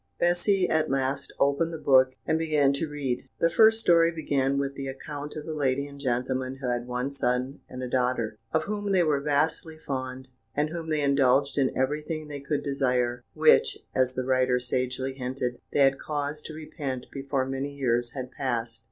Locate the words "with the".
4.57-4.87